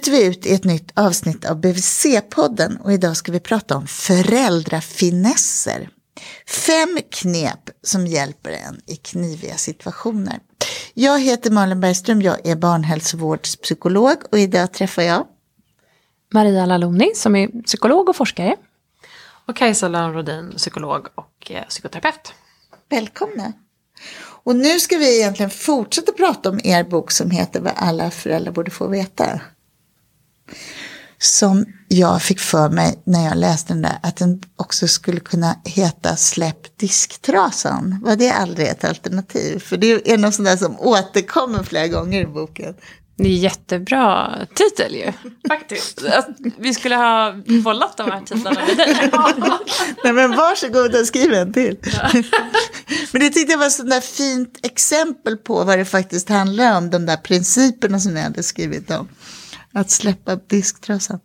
[0.00, 3.86] bryter vi ut i ett nytt avsnitt av BVC-podden och idag ska vi prata om
[3.86, 5.88] föräldrafinesser.
[6.46, 10.38] Fem knep som hjälper en i kniviga situationer.
[10.94, 15.26] Jag heter Malin Bergström, jag är barnhälsovårdspsykolog och idag träffar jag
[16.34, 18.56] Maria Laloni som är psykolog och forskare.
[19.46, 22.32] Och Kajsa Lönnrodin, psykolog och eh, psykoterapeut.
[22.88, 23.52] Välkomna!
[24.44, 28.52] Och nu ska vi egentligen fortsätta prata om er bok som heter Vad alla föräldrar
[28.52, 29.40] borde få veta.
[31.18, 35.56] Som jag fick för mig när jag läste den där att den också skulle kunna
[35.64, 38.00] heta Släpp disktrasan.
[38.04, 39.58] Var det aldrig ett alternativ?
[39.58, 42.74] För det är något sånt där som återkommer flera gånger i boken.
[43.22, 45.12] Det är jättebra titel ju.
[45.48, 46.04] Faktiskt.
[46.04, 48.94] Att vi skulle ha bollat de här titlarna med dig.
[50.04, 51.76] Nej men varsågod och skriv en till.
[53.12, 56.76] men det tyckte jag var ett sånt där fint exempel på vad det faktiskt handlar
[56.76, 56.90] om.
[56.90, 59.08] De där principerna som ni hade skrivit om.
[59.72, 61.20] Att släppa disktrasan.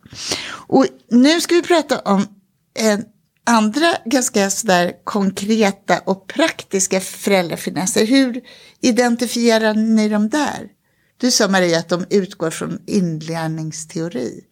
[0.48, 2.26] Och nu ska vi prata om
[2.74, 3.04] en
[3.46, 8.06] andra ganska sådär konkreta och praktiska föräldrafinesser.
[8.06, 8.40] Hur
[8.80, 10.68] identifierar ni dem där?
[11.16, 14.44] Du sa Maria att de utgår från inlärningsteori.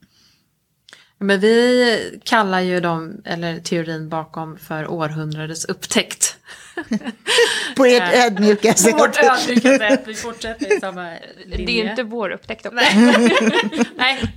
[1.24, 6.36] Men vi kallar ju dem, eller teorin bakom, för århundradets upptäckt.
[7.76, 8.92] På ert ödmjuka sätt.
[8.92, 11.10] På vårt ödmjuka sätt, vi fortsätter i samma
[11.44, 11.66] linje.
[11.66, 12.76] Det är inte vår upptäckt också.
[12.76, 12.94] Nej,
[13.96, 14.34] nej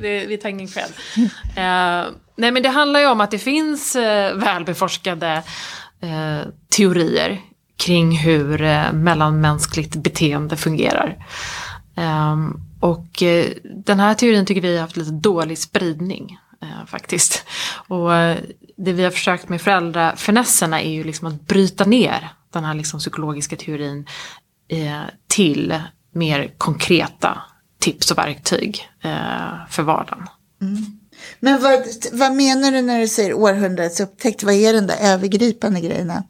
[0.00, 0.92] det, vi tar ingen cred.
[1.16, 4.02] Uh, nej men det handlar ju om att det finns uh,
[4.34, 5.42] välbeforskade
[6.04, 7.40] uh, teorier
[7.76, 11.26] kring hur uh, mellanmänskligt beteende fungerar.
[11.96, 17.44] Um, och eh, den här teorin tycker vi har haft lite dålig spridning eh, faktiskt.
[17.88, 18.38] Och eh,
[18.76, 23.00] det vi har försökt med föräldrafinesserna är ju liksom att bryta ner den här liksom
[23.00, 24.06] psykologiska teorin
[25.28, 25.80] till
[26.12, 27.42] mer konkreta
[27.78, 28.88] tips och verktyg
[29.70, 30.26] för vardagen.
[30.62, 31.00] Mm.
[31.40, 31.82] Men vad,
[32.12, 34.42] vad menar du när du säger århundradets upptäckt?
[34.42, 36.24] Vad är den där övergripande grejerna?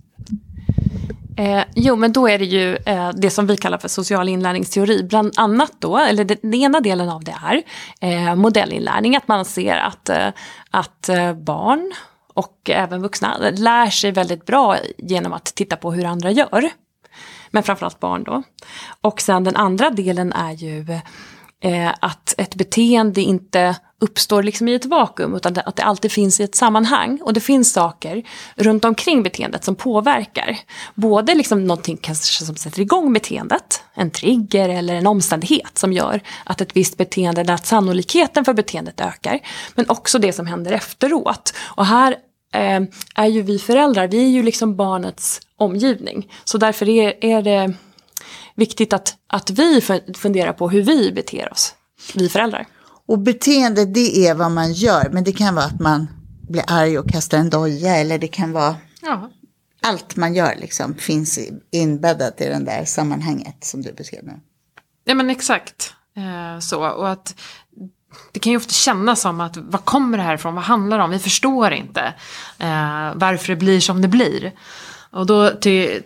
[1.37, 5.03] Eh, jo, men då är det ju eh, det som vi kallar för social inlärningsteori.
[5.03, 7.63] Bland annat då, eller det, den ena delen av det är
[8.01, 9.17] eh, modellinlärning.
[9.17, 10.29] Att man ser att, eh,
[10.71, 11.93] att eh, barn
[12.35, 16.71] och även vuxna lär sig väldigt bra genom att titta på hur andra gör.
[17.51, 18.43] Men framförallt barn då.
[19.01, 20.87] Och sen den andra delen är ju
[21.65, 26.41] eh, att ett beteende inte uppstår liksom i ett vakuum utan att det alltid finns
[26.41, 27.21] i ett sammanhang.
[27.23, 28.23] Och det finns saker
[28.57, 30.59] runt omkring beteendet som påverkar.
[30.95, 36.21] Både liksom någonting kanske som sätter igång beteendet, en trigger eller en omständighet som gör
[36.45, 39.41] att ett visst beteende, att sannolikheten för beteendet ökar.
[39.75, 41.55] Men också det som händer efteråt.
[41.61, 42.17] Och här
[42.55, 42.81] eh,
[43.15, 46.33] är ju vi föräldrar, vi är ju liksom barnets omgivning.
[46.45, 47.75] Så därför är, är det
[48.55, 49.81] viktigt att, att vi
[50.17, 51.75] funderar på hur vi beter oss,
[52.15, 52.67] vi föräldrar.
[53.07, 56.07] Och beteende det är vad man gör, men det kan vara att man
[56.49, 59.31] blir arg och kastar en doja eller det kan vara ja.
[59.83, 61.39] allt man gör liksom finns
[61.71, 64.41] inbäddat i det där sammanhanget som du beskrev nu.
[65.05, 67.35] Ja men exakt eh, så och att
[68.33, 71.05] det kan ju ofta kännas som att vad kommer det här ifrån, vad handlar det
[71.05, 72.15] om, vi förstår inte
[72.59, 74.53] eh, varför det blir som det blir.
[75.15, 75.51] Och då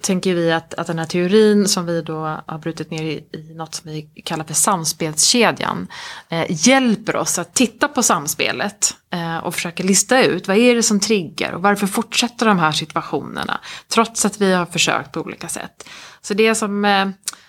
[0.00, 3.54] tänker vi att, att den här teorin som vi då har brutit ner i, i
[3.54, 5.86] något som vi kallar för samspelskedjan
[6.28, 10.82] eh, hjälper oss att titta på samspelet eh, och försöka lista ut vad är det
[10.82, 15.48] som triggar och varför fortsätter de här situationerna trots att vi har försökt på olika
[15.48, 15.88] sätt.
[16.20, 17.08] Så det är som eh,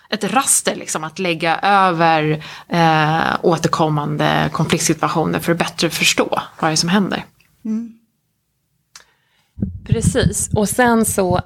[0.09, 6.73] ett raster liksom att lägga över eh, återkommande konfliktsituationer för att bättre förstå vad det
[6.73, 7.25] är som händer.
[7.65, 7.98] Mm.
[9.89, 11.37] Precis, och sen så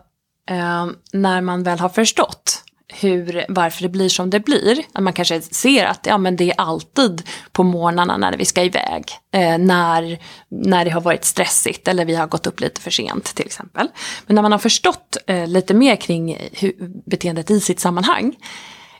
[0.49, 2.63] eh, när man väl har förstått
[2.93, 4.83] hur, varför det blir som det blir.
[4.93, 8.63] Att man kanske ser att ja, men det är alltid på morgnarna när vi ska
[8.63, 9.05] iväg.
[9.33, 10.19] Eh, när,
[10.49, 13.87] när det har varit stressigt eller vi har gått upp lite för sent till exempel.
[14.25, 16.73] Men när man har förstått eh, lite mer kring hur,
[17.05, 18.35] beteendet i sitt sammanhang.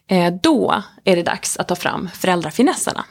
[0.07, 3.06] Eh, då är det dags att ta fram föräldrafinesserna.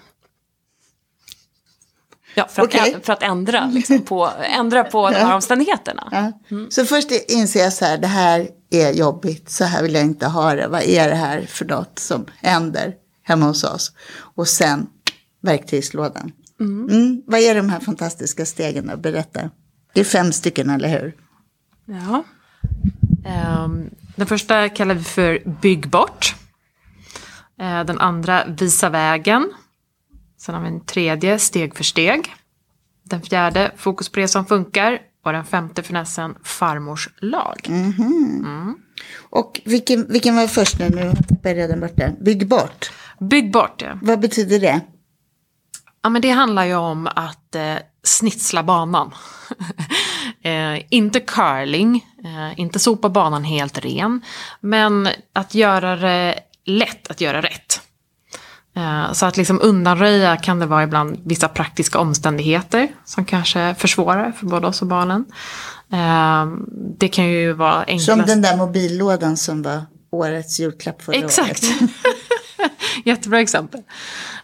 [2.35, 2.95] Ja, för, okay.
[2.95, 6.09] att, för att ändra, liksom, på, ändra på de här omständigheterna.
[6.11, 6.33] Ja.
[6.57, 6.71] Mm.
[6.71, 10.27] Så först inser jag så här, det här är jobbigt, så här vill jag inte
[10.27, 10.69] ha det.
[10.69, 13.93] Vad är det här för något som händer hemma hos oss?
[14.35, 14.87] Och sen
[15.43, 16.33] verktygslådan.
[16.61, 16.89] Mm.
[16.89, 17.23] Mm.
[17.27, 18.97] Vad är de här fantastiska stegen då?
[18.97, 19.51] Berätta.
[19.95, 21.15] Det är fem stycken, eller hur?
[21.85, 22.25] Ja.
[23.65, 26.35] Um, den första kallar vi för bygg bort.
[27.63, 29.53] Uh, den andra visa vägen.
[30.43, 32.35] Sen har vi en tredje, steg för steg.
[33.03, 34.99] Den fjärde, fokus på det som funkar.
[35.25, 37.69] Och den femte finessen, farmors lag.
[39.19, 40.89] Och vilken, vilken var först nu?
[40.89, 42.25] Nu tappade jag redan bort den.
[42.25, 42.93] Bygg bort.
[43.21, 43.99] Bygg bort det.
[44.03, 44.81] Vad betyder det?
[46.03, 49.15] Ja, men det handlar ju om att eh, snitsla banan.
[50.43, 54.21] eh, inte curling, eh, inte sopa banan helt ren,
[54.61, 57.81] men att göra det lätt att göra rätt.
[58.77, 64.33] Eh, så att liksom undanröja kan det vara ibland vissa praktiska omständigheter som kanske försvårar
[64.33, 65.25] för både oss och barnen.
[65.93, 66.47] Eh,
[66.99, 68.07] det kan ju vara enklast.
[68.07, 71.65] Som den där mobillådan som var årets julklapp förra Exakt.
[71.65, 71.91] året.
[73.05, 73.81] Jättebra exempel.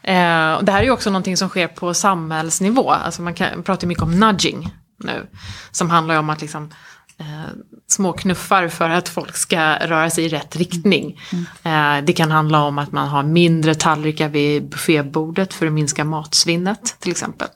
[0.02, 2.90] Eh, det här är ju också någonting som sker på samhällsnivå.
[2.90, 5.26] Alltså man kan, pratar mycket om nudging nu.
[5.70, 6.70] Som handlar om att liksom,
[7.18, 7.50] eh,
[7.86, 11.20] små knuffar för att folk ska röra sig i rätt riktning.
[11.62, 16.04] Eh, det kan handla om att man har mindre tallrikar vid buffébordet för att minska
[16.04, 17.48] matsvinnet till exempel.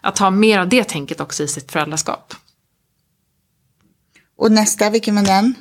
[0.00, 2.34] Att ha mer av det tänket också i sitt föräldraskap.
[4.36, 5.54] Och nästa, vilken var den?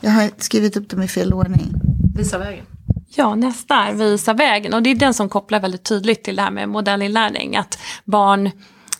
[0.00, 1.72] Jag har skrivit upp dem i fel ordning.
[2.16, 2.64] Visa vägen.
[3.08, 4.74] Ja, nästa är visa vägen.
[4.74, 7.56] Och det är den som kopplar väldigt tydligt till det här med modellinlärning.
[7.56, 8.50] Att barn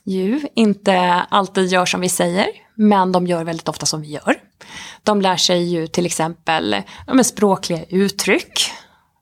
[0.09, 4.41] ju inte alltid gör som vi säger, men de gör väldigt ofta som vi gör.
[5.03, 8.71] De lär sig ju till exempel ja, språkliga uttryck,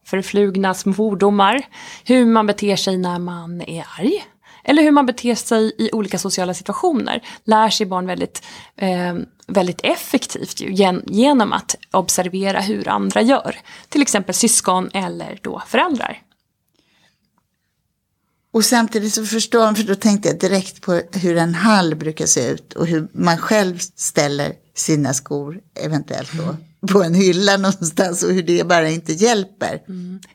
[0.04, 1.62] förflugna svordomar,
[2.04, 4.24] hur man beter sig när man är arg.
[4.68, 7.22] Eller hur man beter sig i olika sociala situationer.
[7.44, 8.46] Lär sig barn väldigt,
[8.76, 9.14] eh,
[9.46, 13.56] väldigt effektivt ju, gen, genom att observera hur andra gör.
[13.88, 16.22] Till exempel syskon eller då föräldrar.
[18.56, 22.26] Och samtidigt så förstår man, för då tänkte jag direkt på hur en hall brukar
[22.26, 26.56] se ut och hur man själv ställer sina skor, eventuellt då,
[26.92, 29.80] på en hylla någonstans och hur det bara inte hjälper.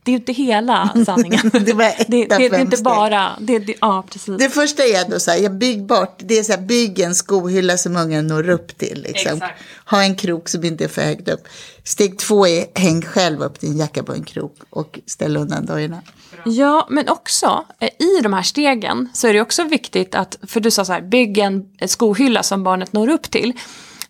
[0.03, 1.51] Det är ju inte hela sanningen.
[1.53, 3.29] Det var ett det, det, det är inte bara...
[3.39, 4.37] Det, det, ja, precis.
[4.37, 7.15] Det första är då så här, jag bygg bort, det är så här, bygg en
[7.15, 9.01] skohylla som ungen når upp till.
[9.01, 9.33] Liksom.
[9.33, 9.61] Exakt.
[9.85, 11.47] Ha en krok som inte är för högt upp.
[11.83, 16.01] Steg två är, häng själv upp din jacka på en krok och ställ undan dojorna.
[16.45, 20.59] Ja, men också eh, i de här stegen så är det också viktigt att, för
[20.59, 23.53] du sa så här, bygg en en skohylla som barnet når upp till.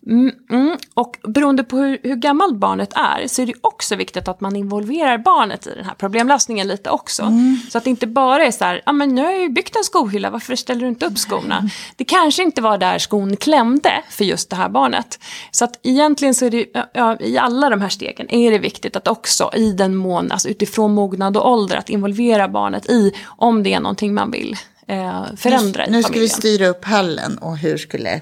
[0.08, 4.28] Mm, mm, och beroende på hur, hur gammalt barnet är så är det också viktigt
[4.28, 7.34] att man involverar barnet i den här problemlösningen lite också.
[7.72, 9.76] Så att det inte bara är så här, ja men nu har jag ju byggt
[9.76, 11.70] en skohylla, varför ställer du inte upp skorna?
[11.96, 15.20] Det kanske inte var där skon klämde för just det här barnet.
[15.52, 18.96] Så att egentligen så är det, ja, i alla de här stegen är det viktigt
[18.96, 23.64] att också i den mån, alltså utifrån mognad och ålder, att involvera barnet i om
[23.64, 24.56] det är någonting man vill
[24.88, 26.30] eh, förändra i Nu ska vi familjen.
[26.30, 28.22] styra upp hallen och hur skulle,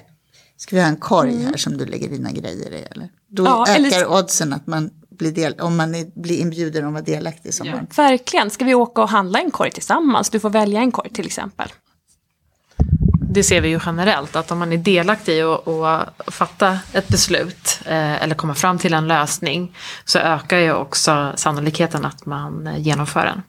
[0.60, 1.46] ska vi ha en korg Mm.
[1.46, 2.86] här som du lägger dina grejer i?
[2.90, 3.08] Eller?
[3.28, 6.92] Då Ja, ökar eller- oddsen att man blir, del, om man är, blir inbjuden att
[6.92, 7.86] vara delaktig som barn.
[7.96, 8.50] Verkligen.
[8.50, 10.30] Ska vi åka och handla en korg tillsammans?
[10.30, 11.68] Du får välja en korg till exempel.
[13.32, 17.80] det ser vi ju generellt, att om man är delaktig att att fatta ett beslut
[17.84, 23.24] eh, eller komma fram till en lösning så ökar ju också sannolikheten att man genomför
[23.24, 23.42] den.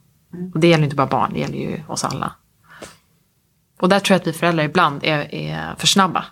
[0.53, 2.31] Och det gäller inte bara barn, det gäller ju oss alla.
[3.81, 6.25] Och där tror jag att vi föräldrar ibland är, är för snabba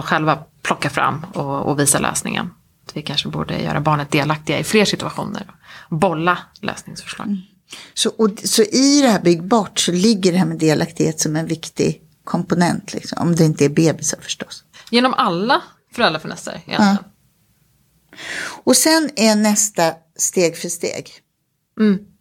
[0.00, 2.50] själva plocka fram och, och visa lösningen.
[2.86, 5.50] Att vi kanske borde göra barnet delaktiga i fler situationer.
[5.90, 7.36] Bolla lösningsförslag.
[7.94, 11.36] Så, och, så i det här bygg bort så ligger det här med delaktighet som
[11.36, 12.94] en viktig komponent.
[12.94, 14.64] Liksom, om det inte är bebisar förstås.
[14.90, 16.98] Genom alla föräldrafinesser egentligen.
[18.64, 21.10] Och sen är nästa steg för steg.
[21.76, 22.11] Och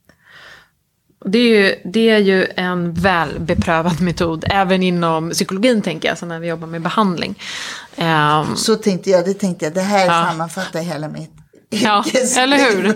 [1.26, 6.18] Det är, ju, det är ju en väl beprövad metod, även inom psykologin tänker jag,
[6.18, 7.40] så när vi jobbar med behandling.
[7.96, 10.28] Ehm, Så tänkte jag, det tänkte jag, det här Ja.
[10.30, 11.32] sammanfattar hela mitt
[11.74, 12.04] Ja,
[12.38, 12.96] eller hur?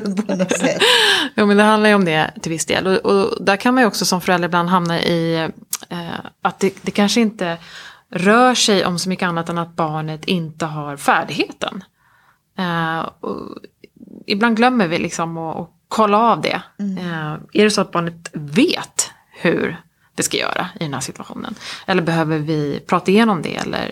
[1.35, 2.87] jo, men det handlar ju om det till viss del.
[2.87, 5.35] Och, och där kan man ju också som förälder ibland hamna i
[5.89, 6.09] eh,
[6.41, 7.57] att det, det kanske inte
[8.09, 11.83] rör sig om så mycket annat än att barnet inte har färdigheten.
[12.57, 13.05] Eh,
[14.25, 16.61] ibland glömmer vi liksom att kolla av det.
[16.79, 19.81] Eh, är det så att barnet vet hur
[20.15, 21.55] det ska göra i den här situationen?
[21.85, 23.91] Eller behöver vi prata igenom det eller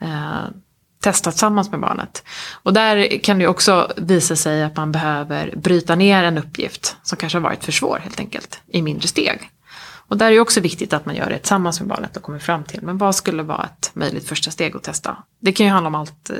[0.00, 0.44] eh,
[1.00, 2.24] testa tillsammans med barnet?
[2.62, 7.18] Och där kan det också visa sig att man behöver bryta ner en uppgift som
[7.18, 9.50] kanske har varit för svår helt enkelt i mindre steg.
[10.08, 12.38] Och där är det också viktigt att man gör det tillsammans med barnet och kommer
[12.38, 15.16] fram till, men vad skulle vara ett möjligt första steg att testa?
[15.40, 16.36] Det kan ju handla om allt eh,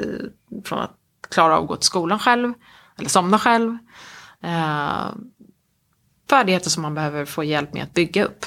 [0.65, 0.95] från att
[1.31, 2.53] klara av att gå till skolan själv,
[2.99, 3.79] eller somna själv.
[4.45, 5.15] Eh,
[6.31, 8.47] färdigheter som man behöver få hjälp med att bygga upp.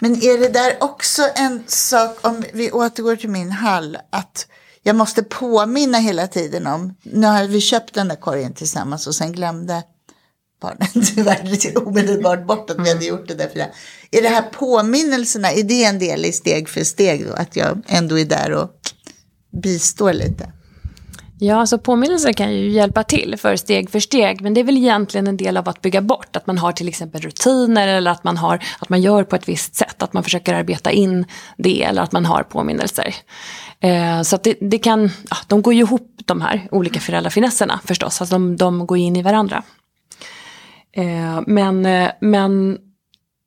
[0.00, 4.46] Men är det där också en sak, om vi återgår till min hall, att
[4.82, 9.14] jag måste påminna hela tiden om, nu har vi köpt den där korgen tillsammans och
[9.14, 9.82] sen glömde
[10.60, 13.48] barnet tyvärr omedelbart bort att vi hade gjort det där.
[13.48, 13.70] För det.
[14.10, 17.32] Är det här påminnelserna, är det en del i steg för steg då?
[17.32, 18.70] Att jag ändå är där och
[19.62, 20.52] bistår lite.
[21.40, 24.40] Ja, så påminnelser kan ju hjälpa till för steg för steg.
[24.40, 26.36] Men det är väl egentligen en del av att bygga bort.
[26.36, 29.48] Att man har till exempel rutiner eller att man, har, att man gör på ett
[29.48, 30.02] visst sätt.
[30.02, 31.24] Att man försöker arbeta in
[31.56, 33.14] det eller att man har påminnelser.
[33.80, 37.80] Eh, så att det, det, kan, ja, de går ju ihop de här olika föräldrafinesserna
[37.84, 38.20] förstås.
[38.20, 39.62] Alltså de, de går in i varandra.
[40.92, 42.78] Eh, men, eh, men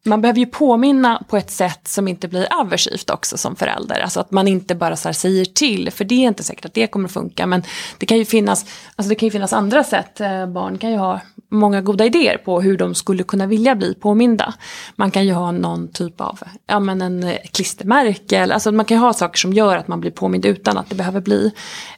[0.04, 4.00] man behöver ju påminna på ett sätt som inte blir aversivt också som förälder.
[4.00, 6.88] Alltså att man inte bara så säger till, för det är inte säkert att det
[6.88, 7.46] kommer att funka.
[7.46, 7.64] Men
[7.98, 8.66] det kan ju finnas,
[8.96, 10.22] alltså det kan ju finnas andra sätt.
[10.22, 13.94] Eh, barn kan ju ha många goda idéer på hur de skulle kunna vilja bli
[13.94, 14.54] påminda.
[14.96, 18.54] Man kan ju ha någon typ av, ja men en eh, klistermärke.
[18.54, 20.96] Alltså man kan ju ha saker som gör att man blir påmind utan att det
[20.96, 21.52] behöver bli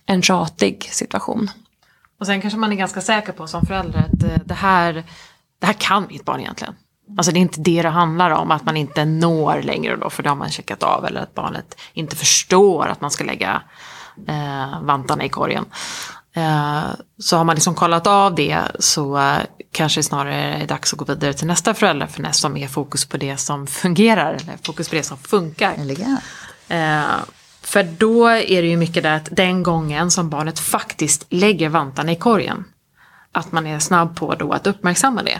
[0.05, 1.50] en tjatig situation.
[2.19, 5.03] Och sen kanske man är ganska säker på som förälder att eh, det här,
[5.60, 6.75] det här kan mitt barn egentligen.
[7.17, 10.24] Alltså det är inte det det handlar om, att man inte når längre då, för
[10.24, 11.05] det har man checkat av.
[11.05, 13.62] Eller att barnet inte förstår att man ska lägga
[14.27, 15.65] eh, vantarna i korgen.
[16.36, 16.84] Eh,
[17.20, 19.38] så har man liksom kollat av det så eh,
[19.72, 23.17] kanske det snarare är dags att gå vidare till nästa föräldrafiness som är fokus på
[23.17, 25.75] det som fungerar, eller fokus på det som funkar.
[26.67, 27.03] Eh,
[27.62, 32.12] för då är det ju mycket där att den gången som barnet faktiskt lägger vantarna
[32.12, 32.65] i korgen,
[33.32, 35.39] att man är snabb på då att uppmärksamma det.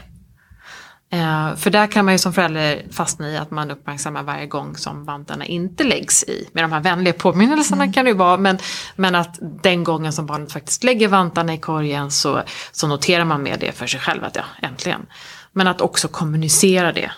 [1.14, 4.76] Eh, för där kan man ju som förälder fastna i att man uppmärksammar varje gång
[4.76, 6.50] som vantarna inte läggs i.
[6.54, 7.94] Med de här vänliga påminnelserna mm.
[7.94, 8.58] kan det ju vara, men,
[8.96, 12.42] men att den gången som barnet faktiskt lägger vantarna i korgen så,
[12.72, 15.06] så noterar man med det för sig själv att ja, äntligen.
[15.52, 17.12] Men att också kommunicera det.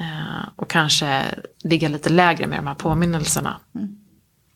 [0.00, 1.24] Eh, och kanske
[1.64, 3.60] ligga lite lägre med de här påminnelserna.
[3.74, 3.96] Mm.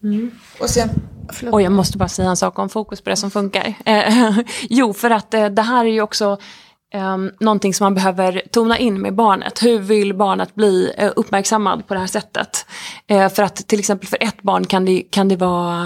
[0.02, 0.30] Mm.
[0.60, 0.88] Och sen,
[1.52, 3.74] och jag måste bara säga en sak om fokus på det som funkar.
[3.84, 6.38] Eh, jo, för att eh, det här är ju också
[6.94, 9.62] um, någonting som man behöver tona in med barnet.
[9.62, 12.66] Hur vill barnet bli uh, uppmärksammad på det här sättet?
[13.12, 15.82] Uh, för att till exempel för ett barn kan det, kan det vara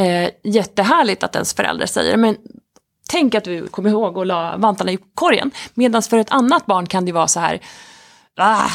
[0.00, 2.36] uh, jättehärligt att ens förälder säger men
[3.08, 5.50] tänk att du kommer ihåg att la vantarna i korgen.
[5.74, 7.60] Medan för ett annat barn kan det vara så här
[8.36, 8.70] ah,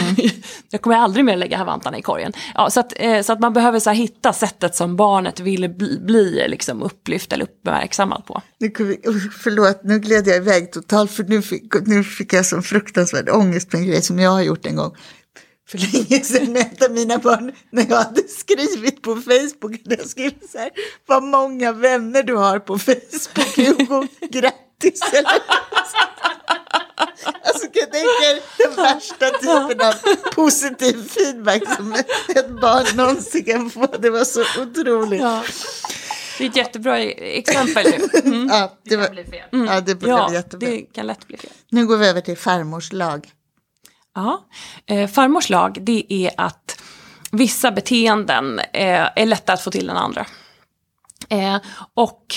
[0.00, 0.30] mm.
[0.70, 2.32] jag kommer aldrig mer lägga vantarna i korgen.
[2.54, 5.98] Ja, så, att, eh, så att man behöver så hitta sättet som barnet vill bli,
[5.98, 8.42] bli liksom upplyft eller uppmärksammad på.
[8.58, 8.70] Nu,
[9.42, 13.70] förlåt, nu gled jag iväg totalt för nu fick, nu fick jag sån fruktansvärd ångest
[13.70, 14.96] på en grej som jag har gjort en gång
[15.68, 19.80] för länge sedan med ett av mina barn när jag hade skrivit på Facebook.
[19.84, 20.70] Jag skrev så här,
[21.06, 24.60] vad många vänner du har på Facebook, Hugo, grattis.
[27.46, 29.94] Alltså kan jag tänka er den värsta typen av
[30.34, 31.92] positiv feedback som
[32.28, 33.86] ett barn någonsin kan få.
[33.86, 35.20] Det var så otroligt.
[35.20, 35.44] Ja.
[36.38, 37.86] Det är ett jättebra exempel
[38.24, 38.48] Mm.
[38.52, 39.48] Ja, det, var, det fel.
[39.52, 39.66] Mm.
[39.66, 40.68] Ja, det ja, jättebra.
[40.68, 41.50] det kan lätt bli fel.
[41.68, 43.32] Nu går vi över till farmors lag.
[44.14, 44.44] Ja,
[44.86, 46.80] eh, farmors lag det är att
[47.32, 50.26] vissa beteenden eh, är lätta att få till än andra.
[51.28, 51.56] Eh,
[51.94, 52.34] och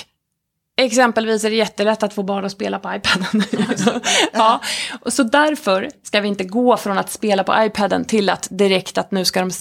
[0.79, 3.43] Exempelvis är det jättelätt att få barn att spela på iPaden.
[4.33, 4.61] ja.
[5.01, 8.97] Och så därför ska vi inte gå från att spela på iPaden till att direkt
[8.97, 9.51] att nu ska, de,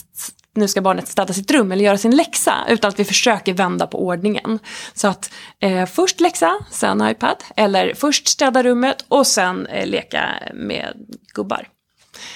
[0.55, 2.55] nu ska barnet städa sitt rum eller göra sin läxa.
[2.69, 4.59] Utan att vi försöker vända på ordningen.
[4.95, 5.31] Så att
[5.61, 7.37] eh, först läxa, sen iPad.
[7.57, 10.93] Eller först städa rummet och sen eh, leka med
[11.35, 11.69] gubbar.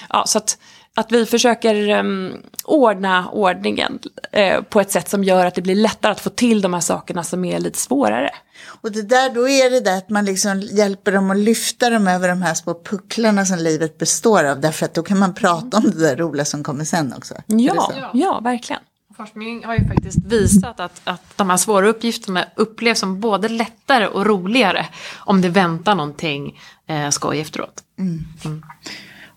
[0.09, 0.57] Ja, så att
[1.01, 2.33] att vi försöker um,
[2.65, 3.99] ordna ordningen
[4.37, 6.81] uh, på ett sätt som gör att det blir lättare att få till de här
[6.81, 8.31] sakerna som är lite svårare.
[8.65, 12.07] Och det där, då är det där att man liksom hjälper dem att lyfta dem
[12.07, 14.59] över de här små pucklarna som livet består av.
[14.59, 17.35] Därför att då kan man prata om det där roliga som kommer sen också.
[17.45, 18.81] Ja, ja, verkligen.
[19.17, 24.07] Forskning har ju faktiskt visat att, att de här svåra uppgifterna upplevs som både lättare
[24.07, 24.85] och roligare
[25.17, 27.83] om det väntar någonting eh, skoj efteråt.
[27.99, 28.23] Mm.
[28.45, 28.63] Mm.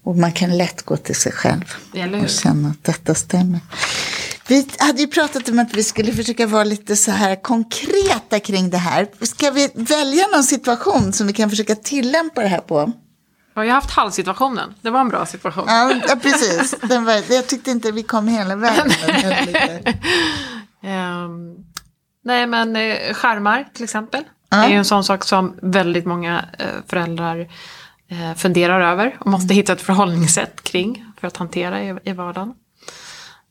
[0.05, 1.65] Och man kan lätt gå till sig själv
[2.23, 3.61] och känna att detta stämmer.
[4.49, 8.71] Vi hade ju pratat om att vi skulle försöka vara lite så här konkreta kring
[8.71, 9.07] det här.
[9.21, 12.93] Ska vi välja någon situation som vi kan försöka tillämpa det här på?
[13.55, 14.75] Jag har haft halvsituationen.
[14.83, 15.65] Det var en bra situation.
[15.67, 16.75] Ja, ja precis.
[16.83, 18.87] Den var, jag tyckte inte vi kom hela vägen.
[20.83, 21.57] um,
[22.25, 24.25] nej, men eh, skärmar till exempel.
[24.51, 24.65] Ja.
[24.65, 27.49] Är ju en sån sak som väldigt många eh, föräldrar
[28.21, 32.55] Eh, funderar över och måste hitta ett förhållningssätt kring för att hantera i, i vardagen.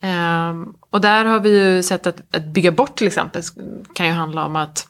[0.01, 3.41] Um, och där har vi ju sett att, att bygga bort till exempel
[3.95, 4.87] kan ju handla om att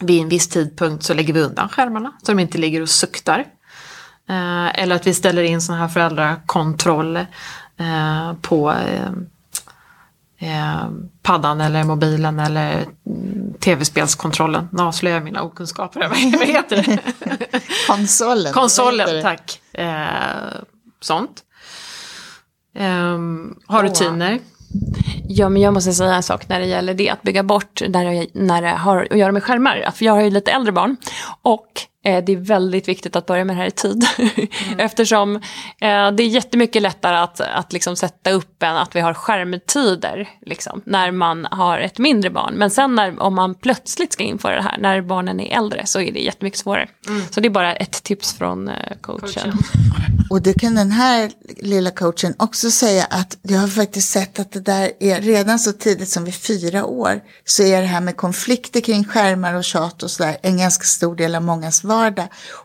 [0.00, 3.38] vid en viss tidpunkt så lägger vi undan skärmarna så de inte ligger och suktar.
[4.30, 7.26] Uh, eller att vi ställer in sådana här föräldrakontroller
[7.80, 9.10] uh, på uh,
[10.44, 10.88] eh,
[11.22, 12.86] paddan eller mobilen eller
[13.60, 14.68] tv-spelskontrollen.
[14.72, 16.00] Nu avslöjar jag mina okunskaper.
[16.38, 16.98] Vad heter det?
[17.86, 18.52] Konsolen.
[18.52, 19.60] Konsolen, tack.
[19.72, 19.86] Eh,
[21.00, 21.42] sånt.
[22.76, 23.18] Eh,
[23.66, 24.40] har rutiner.
[25.28, 28.04] Ja, men jag måste säga en sak när det gäller det, att bygga bort när
[28.04, 29.90] det, när det har att göra med skärmar.
[29.94, 30.96] För jag har ju lite äldre barn.
[31.42, 31.68] Och
[32.04, 34.06] det är väldigt viktigt att börja med det här i tid.
[34.18, 34.30] Mm.
[34.78, 35.40] Eftersom eh,
[36.10, 40.82] det är jättemycket lättare att, att liksom sätta upp än att vi har skärmtider liksom,
[40.86, 42.54] när man har ett mindre barn.
[42.54, 46.00] Men sen när, om man plötsligt ska införa det här när barnen är äldre så
[46.00, 46.88] är det jättemycket svårare.
[47.08, 47.22] Mm.
[47.30, 49.28] Så det är bara ett tips från eh, coachen.
[49.32, 49.58] coachen.
[50.30, 54.52] Och det kan den här lilla coachen också säga att jag har faktiskt sett att
[54.52, 58.16] det där är redan så tidigt som vid fyra år så är det här med
[58.16, 61.93] konflikter kring skärmar och tjat och sådär en ganska stor del av mångas vardag.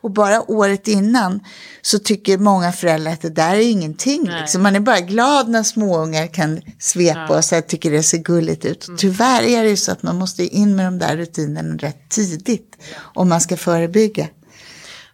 [0.01, 1.39] Och bara året innan
[1.81, 4.31] så tycker många föräldrar att det där är ingenting.
[4.39, 4.63] Liksom.
[4.63, 7.37] Man är bara glad när småungar kan svepa ja.
[7.37, 8.87] och så här, tycker det ser gulligt ut.
[8.87, 8.97] Mm.
[8.97, 12.75] Tyvärr är det ju så att man måste in med de där rutinerna rätt tidigt
[12.97, 14.27] om man ska förebygga.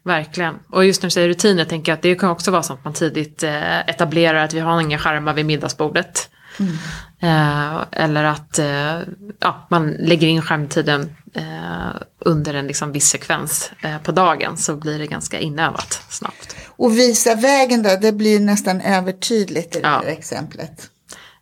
[0.03, 0.55] Verkligen.
[0.69, 2.84] Och just när du säger rutiner tänker jag att det kan också vara så att
[2.84, 6.29] man tidigt eh, etablerar att vi har inga skärmar vid middagsbordet.
[6.60, 6.77] Mm.
[7.25, 9.00] Eh, eller att eh,
[9.39, 13.72] ja, man lägger in skärmtiden eh, under en liksom viss sekvens
[14.03, 16.55] på dagen så blir det ganska inövat snabbt.
[16.67, 20.01] Och visa vägen då, det blir nästan övertydligt i det ja.
[20.03, 20.89] här exemplet.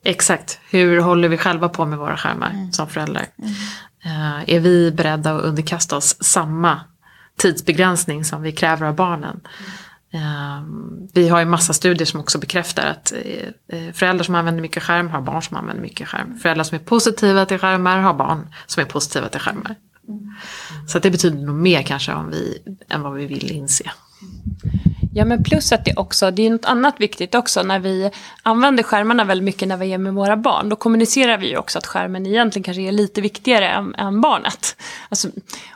[0.04, 2.72] Exakt, hur håller vi själva på med våra skärmar mm.
[2.72, 3.26] som föräldrar?
[3.42, 3.54] Mm.
[4.48, 6.80] Är vi beredda att underkasta oss samma
[7.38, 9.40] tidsbegränsning som vi kräver av barnen.
[9.60, 9.72] Mm.
[11.14, 14.84] Vi har ju massa studier som också bekräftar att eh, eh, föräldrar som använder mycket
[14.84, 16.40] skärm har barn som använder mycket skärm.
[16.40, 19.76] Föräldrar som är positiva till skärmar har barn som är positiva till skärmar.
[20.08, 20.36] Mm.
[20.88, 22.58] Så det betyder nog mer kanske om vi,
[22.90, 23.92] än vad vi vill inse.
[25.16, 28.12] Ja, men plus att det också, det är något annat viktigt också när vi
[28.44, 30.70] använder skärmarna väldigt mycket när vi är med våra barn.
[30.70, 34.76] Då kommunicerar vi ju också att skärmen egentligen kanske är lite viktigare än, än barnet.
[35.10, 35.28] Alltså,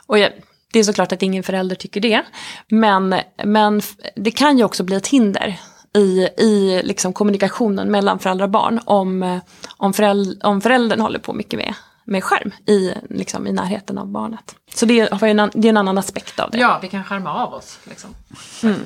[0.06, 0.32] och jag,
[0.72, 2.22] det är såklart att ingen förälder tycker det.
[2.68, 3.82] Men, men
[4.16, 5.60] det kan ju också bli ett hinder
[5.94, 9.40] i, i liksom kommunikationen mellan föräldrar och barn om,
[9.76, 14.06] om, föräld, om föräldern håller på mycket med, med skärm i, liksom, i närheten av
[14.06, 14.54] barnet.
[14.74, 16.58] Så det är, en, det är en annan aspekt av det.
[16.58, 17.78] Ja, vi kan skärma av oss.
[17.84, 18.14] Liksom.
[18.62, 18.80] Mm.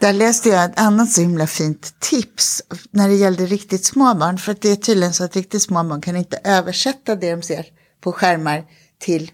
[0.00, 4.38] Där läste jag ett annat så himla fint tips när det gällde riktigt små barn.
[4.38, 7.66] För det är tydligen så att riktigt små barn kan inte översätta det de ser
[8.00, 8.64] på skärmar
[8.98, 9.30] till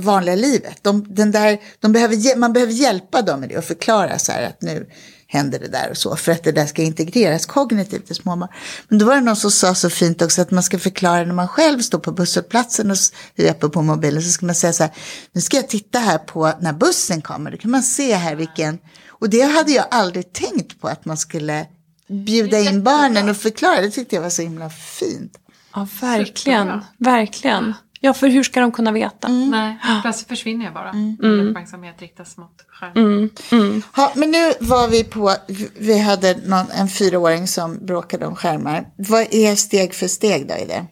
[0.00, 0.78] vanliga livet.
[0.82, 4.42] De, den där, de behöver, man behöver hjälpa dem med det och förklara så här
[4.42, 4.86] att nu
[5.26, 8.48] händer det där och så för att det där ska integreras kognitivt i småbarn.
[8.88, 11.34] Men då var det någon som sa så fint också att man ska förklara när
[11.34, 12.96] man själv står på busshållplatsen och
[13.36, 14.92] är på mobilen så ska man säga så här,
[15.32, 18.78] nu ska jag titta här på när bussen kommer, då kan man se här vilken,
[19.08, 21.66] och det hade jag aldrig tänkt på att man skulle
[22.08, 25.38] bjuda in barnen och förklara, det tyckte jag var så himla fint.
[25.74, 27.74] Ja, verkligen, verkligen.
[28.00, 29.28] Ja, för hur ska de kunna veta?
[29.28, 29.50] Mm.
[29.50, 30.90] Nej, plötsligt försvinner jag bara.
[30.90, 31.16] Mm.
[31.22, 31.48] mm.
[31.48, 33.04] Uppmärksamhet riktas mot skärmen.
[33.04, 33.30] Mm.
[33.52, 33.82] Mm.
[33.96, 35.34] Ja, men nu var vi på,
[35.78, 38.86] vi hade någon, en fyraåring som bråkade om skärmar.
[38.96, 40.86] Vad är steg för steg då i det?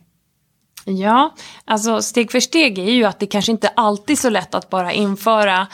[0.88, 4.54] Ja, alltså steg för steg är ju att det kanske inte alltid är så lätt
[4.54, 5.66] att bara införa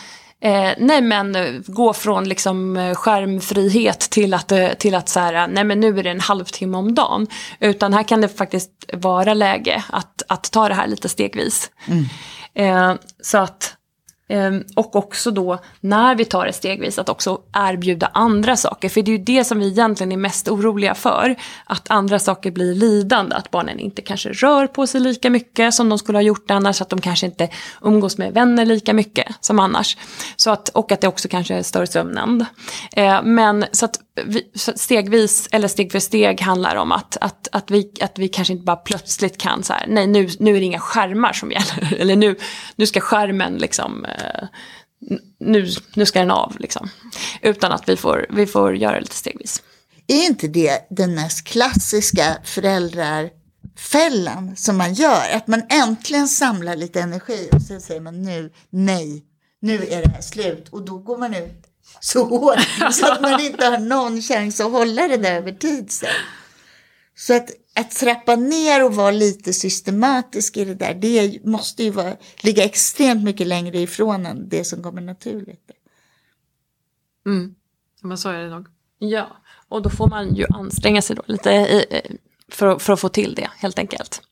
[0.42, 5.20] Eh, nej men eh, gå från liksom eh, skärmfrihet till att, eh, till att så
[5.20, 7.26] här, nej men nu är det en halvtimme om dagen.
[7.60, 11.70] Utan här kan det faktiskt vara läge att, att ta det här lite stegvis.
[11.86, 12.04] Mm.
[12.54, 13.76] Eh, så att
[14.32, 18.88] Ehm, och också då, när vi tar det stegvis, att också erbjuda andra saker.
[18.88, 21.36] För det är ju det som vi egentligen är mest oroliga för.
[21.64, 23.36] Att andra saker blir lidande.
[23.36, 26.82] Att barnen inte kanske rör på sig lika mycket som de skulle ha gjort annars.
[26.82, 27.48] Att de kanske inte
[27.82, 29.96] umgås med vänner lika mycket som annars.
[30.36, 32.44] Så att, och att det också kanske stör sömnen.
[32.92, 34.00] Ehm, men så att
[34.54, 38.64] stegvis, eller steg för steg, handlar om att, att, att, vi, att vi kanske inte
[38.64, 41.94] bara plötsligt kan så här, nej nu, nu är det inga skärmar som gäller.
[42.00, 42.36] Eller nu,
[42.76, 44.44] nu ska skärmen liksom, eh,
[45.40, 46.88] nu, nu ska den av liksom.
[47.42, 49.62] Utan att vi får, vi får göra det lite stegvis.
[50.06, 55.30] Är inte det den mest klassiska föräldrarfällan som man gör?
[55.32, 59.22] Att man äntligen samlar lite energi och sen säger man nu, nej,
[59.60, 60.68] nu är det här slut.
[60.68, 61.61] Och då går man ut
[62.00, 65.90] så hårt så att man inte har någon chans att hålla det där över tid
[65.90, 66.10] sen.
[67.14, 71.90] Så att, att trappa ner och vara lite systematisk i det där, det måste ju
[71.90, 75.70] vara, ligga extremt mycket längre ifrån än det som kommer naturligt.
[77.26, 77.54] Mm,
[78.00, 78.66] men så är det nog.
[78.98, 79.36] Ja,
[79.68, 81.84] och då får man ju anstränga sig då lite
[82.48, 84.22] för, för att få till det helt enkelt.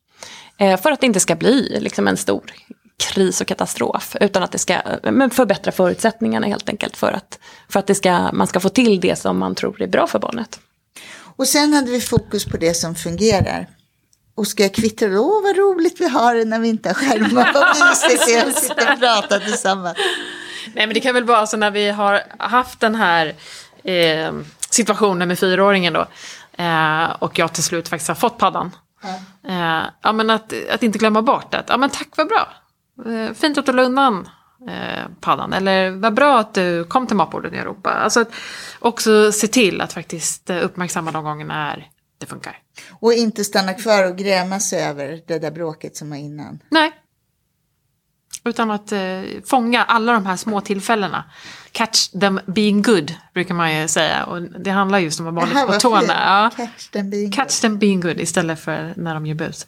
[0.59, 2.53] Eh, för att det inte ska bli liksom en stor
[3.01, 4.17] kris och katastrof.
[4.21, 8.33] Utan att det ska men förbättra förutsättningarna helt enkelt för att, för att det ska,
[8.33, 10.61] man ska få till det som man tror är bra för barnet.
[11.37, 13.67] Och sen hade vi fokus på det som fungerar.
[14.35, 17.51] Och ska jag kvittra, åh vad roligt vi har det när vi inte har skärmar.
[17.55, 19.99] Vad mysigt det är att sitta och prata tillsammans.
[20.75, 23.35] Nej men det kan väl vara så när vi har haft den här
[23.85, 24.33] eh,
[24.71, 26.07] situationen med fyraåringen då.
[26.63, 28.71] Eh, och jag till slut faktiskt har fått paddan
[29.49, 32.49] Eh, ja, men att, att inte glömma bort att, ja men tack vad bra.
[33.07, 34.29] Eh, fint att du la undan
[34.69, 35.53] eh, paddan.
[35.53, 37.91] Eller vad bra att du kom till matbordet i Europa.
[37.91, 38.31] Alltså att
[38.79, 42.59] också se till att faktiskt eh, uppmärksamma de gångerna när det funkar.
[43.01, 46.63] Och inte stanna kvar och gräma sig över det där bråket som var innan.
[46.69, 46.93] Nej.
[48.45, 49.01] Utan att eh,
[49.45, 51.25] fånga alla de här små tillfällena.
[51.73, 54.25] Catch them being good, brukar man ju säga.
[54.25, 56.15] Och det handlar just om att vara lite på tårna.
[56.15, 56.51] Ja.
[56.57, 59.67] Catch them being Catch them being good istället för när de gör bus.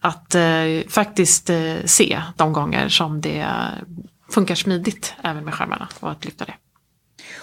[0.00, 0.42] Att eh,
[0.88, 3.46] faktiskt eh, se de gånger som det
[4.30, 6.54] funkar smidigt även med skärmarna och att lyfta det.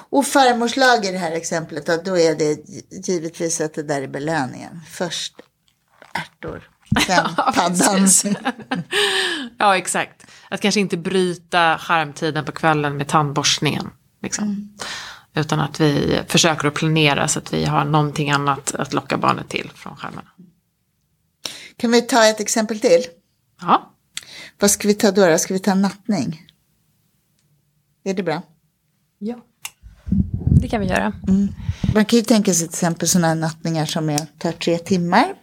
[0.10, 2.60] Och farmors lag i det här exemplet, då, då är det
[3.08, 4.82] givetvis att det där är belöningen.
[4.90, 5.34] Först
[6.14, 6.70] ärtor,
[7.08, 8.08] sen Ja, paddan.
[9.58, 10.26] ja, exakt.
[10.50, 13.89] Att kanske inte bryta skärmtiden på kvällen med tandborstningen.
[14.21, 14.78] Liksom.
[15.36, 19.50] Utan att vi försöker att planera så att vi har någonting annat att locka barnet
[19.50, 20.30] till från skärmarna.
[21.78, 23.04] Kan vi ta ett exempel till?
[23.62, 23.93] Ja,
[24.60, 25.28] Vad ska vi ta då?
[25.28, 25.38] då?
[25.38, 26.41] Ska vi ta nattning?
[28.04, 28.41] Är det bra?
[29.19, 29.36] Ja.
[30.62, 31.13] Det kan vi göra.
[31.93, 35.34] Man kan ju tänka sig till exempel sådana nattningar som är, tar tre timmar.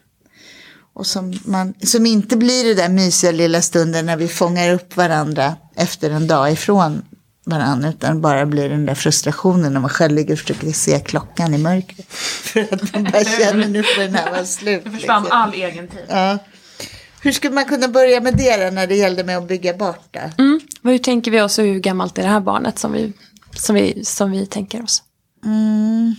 [0.94, 4.96] Och som, man, som inte blir det där mysiga lilla stunden när vi fångar upp
[4.96, 7.02] varandra efter en dag ifrån
[7.46, 7.88] varandra.
[7.88, 11.58] Utan bara blir den där frustrationen när man själv ligger och försöker se klockan i
[11.58, 12.06] mörkret.
[12.42, 14.82] För att man bara känner nu får den här vara slut.
[14.92, 15.26] liksom.
[15.30, 16.04] all egen tid.
[16.08, 16.38] Ja.
[17.22, 20.08] Hur skulle man kunna börja med det då, när det gällde med att bygga bort
[20.10, 20.32] det?
[20.38, 20.60] Mm.
[20.82, 23.12] Vad- Hur tänker vi oss och hur gammalt är det här barnet som vi,
[23.56, 25.02] som vi, som vi tänker oss?
[25.44, 26.14] Mm.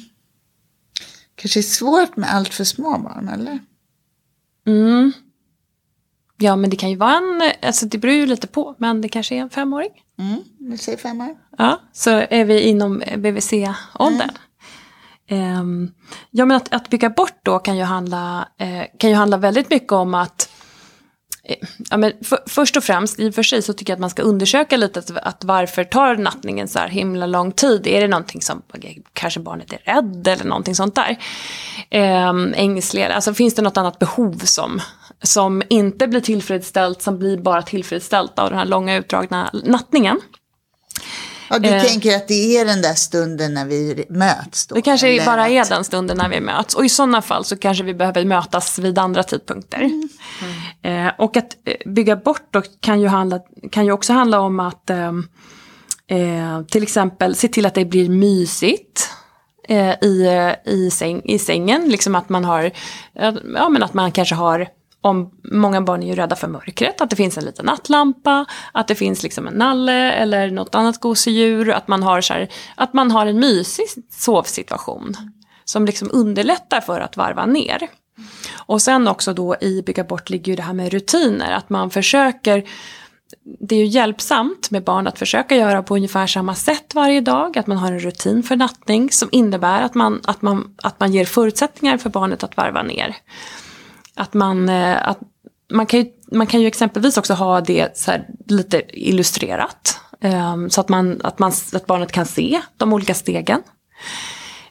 [1.35, 3.59] Kanske är svårt med allt för små barn, eller?
[4.65, 5.11] Mm.
[6.37, 9.09] Ja, men det kan ju vara en, alltså det beror ju lite på, men det
[9.09, 9.91] kanske är en femåring.
[10.19, 10.43] Mm.
[10.57, 11.35] Du säger fem år?
[11.57, 14.29] Ja, så är vi inom BVC-åldern.
[15.27, 15.91] Ehm,
[16.31, 19.69] ja, men att, att bygga bort då kan ju handla, eh, kan ju handla väldigt
[19.69, 20.49] mycket om att
[21.45, 21.55] Eh,
[21.89, 24.09] ja, men för, först och främst, i och för sig så tycker jag att man
[24.09, 27.87] ska undersöka lite att, att varför tar nattningen så här himla lång tid?
[27.87, 28.61] Är det någonting som,
[29.13, 31.17] kanske barnet är rädd eller någonting sånt där?
[31.89, 34.81] Ehm, ängslig, alltså finns det något annat behov som,
[35.21, 40.21] som inte blir tillfredsställt, som blir bara tillfredsställt av den här långa utdragna nattningen?
[41.49, 41.83] Ja, du Eh.
[41.83, 44.75] tänker att det är den där stunden när vi möts då?
[44.75, 46.75] Det kanske eller bara är den stunden när vi möts.
[46.75, 49.89] Och i sådana fall så kanske vi behöver mötas vid andra tidpunkter.
[50.81, 53.39] Eh, och att eh, bygga bort då kan ju, handla,
[53.71, 55.27] kan ju också handla om att ehm,
[56.07, 59.09] eh, till exempel se till att det blir mysigt.
[59.67, 60.25] Eh, i,
[60.65, 62.71] eh, i, säng, I sängen, liksom att man har,
[63.55, 64.67] ja men att man kanske har
[65.05, 68.87] om många barn är ju rädda för mörkret, att det finns en liten nattlampa, att
[68.87, 72.93] det finns liksom en nalle eller något annat gosedjur, att man har, så här, att
[72.93, 75.13] man har en mysig sovsituation
[75.65, 77.87] som liksom underlättar för att varva ner.
[78.55, 81.89] Och sen också då i bygga bort ligger ju det här med rutiner, att man
[81.89, 82.63] försöker
[83.59, 87.57] det är ju hjälpsamt med barn att försöka göra på ungefär samma sätt varje dag.
[87.57, 91.11] Att man har en rutin för nattning som innebär att man, att man, att man
[91.11, 93.15] ger förutsättningar för barnet att varva ner.
[94.15, 95.19] Att man, eh, att
[95.73, 99.99] man, kan ju, man kan ju exempelvis också ha det så här lite illustrerat.
[100.21, 103.61] Ehm, så att, man, att, man, att barnet kan se de olika stegen.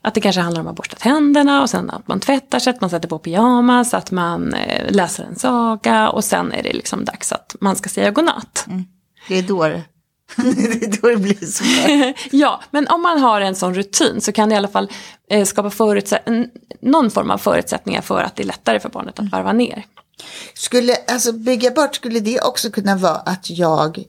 [0.00, 2.80] Att det kanske handlar om att borsta tänderna och sen att man tvättar sig, att
[2.80, 7.04] man sätter på pyjamas, att man eh, läser en saga och sen är det liksom
[7.04, 8.64] dags att man ska säga godnatt.
[8.68, 8.84] Mm.
[9.28, 9.72] Det är då
[10.36, 12.16] det, är då det blir svårt.
[12.32, 14.90] ja, men om man har en sån rutin så kan det i alla fall
[15.30, 16.48] eh, skapa förutsätt-
[16.80, 19.86] någon form av förutsättningar för att det är lättare för barnet att varva ner.
[20.54, 24.04] Skulle, alltså bygga bort, skulle det också kunna vara att jag,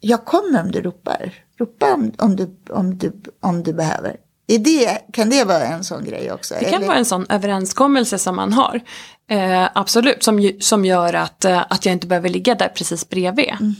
[0.00, 1.34] jag kommer om du ropar.
[1.58, 4.16] Ropa om, om, du, om, du, om du behöver.
[4.46, 6.54] Är det, kan det vara en sån grej också?
[6.60, 8.80] Det kan vara en sån överenskommelse som man har.
[9.30, 13.46] Eh, absolut, som, som gör att, eh, att jag inte behöver ligga där precis bredvid.
[13.48, 13.74] Jag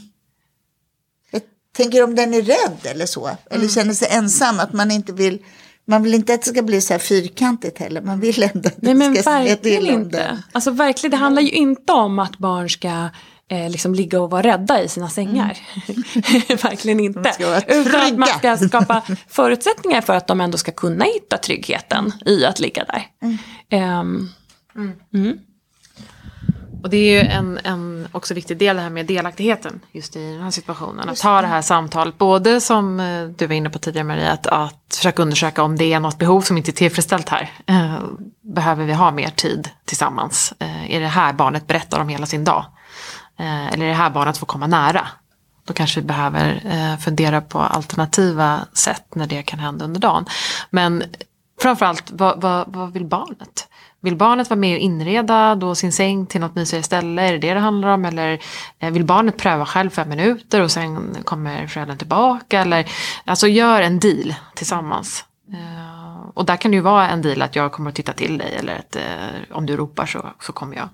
[1.83, 3.31] tänker om den är rädd eller så.
[3.51, 5.39] Eller känner sig ensam, att man inte vill
[5.85, 8.01] man vill inte att det ska bli så här fyrkantigt heller.
[8.01, 10.17] Man vill ändå att Nej det men ska verkligen till om inte.
[10.19, 10.43] den.
[10.53, 13.09] Alltså verkligen, det handlar ju inte om att barn ska
[13.49, 15.59] eh, liksom ligga och vara rädda i sina sängar.
[16.63, 17.19] verkligen inte.
[17.19, 17.33] Mm.
[17.33, 21.37] ska vara Utan att man ska skapa förutsättningar för att de ändå ska kunna hitta
[21.37, 23.07] tryggheten i att ligga där.
[23.23, 23.39] Mm.
[23.71, 24.29] Ehm,
[26.83, 30.33] Och det är ju en, en också viktig del det här med delaktigheten just i
[30.33, 31.09] den här situationen.
[31.09, 34.47] Att ta det här samtalet, både som eh, du var inne på tidigare Maria, att,
[34.47, 37.51] att försöka undersöka om det är något behov som inte är tillfredsställt här.
[37.67, 37.99] Eh,
[38.41, 40.55] behöver vi ha mer tid tillsammans?
[40.59, 42.65] Eh, är det här barnet berättar om hela sin dag?
[43.73, 45.09] Eller är det här barnet får komma nära?
[45.65, 50.25] Då kanske vi behöver eh, fundera på alternativa sätt när det kan hända under dagen.
[50.71, 51.05] Men
[51.61, 53.69] framförallt, vad, vad, vad vill barnet?
[54.03, 57.23] Vill barnet vara med och inreda då sin säng till något mysigare ställe?
[57.23, 58.05] Är det det det handlar om?
[58.05, 58.41] Eller
[58.79, 62.61] eh, vill barnet pröva själv fem minuter och sen kommer föräldern tillbaka?
[62.61, 62.91] Eller,
[63.25, 65.25] alltså gör en deal tillsammans.
[65.53, 68.39] Eh, och där kan det ju vara en deal att jag kommer att titta till
[68.39, 70.89] dig eller att eh, om du ropar så, så kommer jag.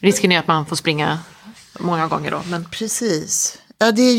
[0.00, 1.18] Risken är att man får springa
[1.80, 2.42] många gånger då.
[2.50, 2.64] Men...
[2.64, 3.58] Precis.
[3.78, 4.16] Ja, det är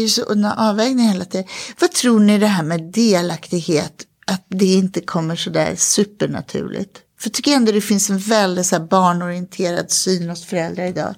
[0.00, 1.46] ju sådana avvägningar så hela tiden.
[1.80, 7.03] Vad tror ni det här med delaktighet, att det inte kommer sådär supernaturligt?
[7.18, 11.14] För jag tycker ändå det finns en väldigt så här barnorienterad syn hos föräldrar idag.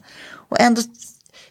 [0.49, 0.83] Och ändå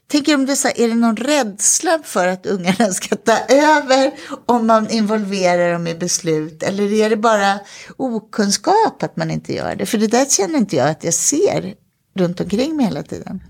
[0.07, 3.37] tänker jag om det så här, är det någon rädsla för att ungarna ska ta
[3.49, 4.11] över
[4.45, 6.63] om man involverar dem i beslut?
[6.63, 7.59] Eller är det bara
[7.97, 9.85] okunskap att man inte gör det?
[9.85, 11.73] För det där känner inte jag att jag ser
[12.15, 13.41] runt omkring mig hela tiden.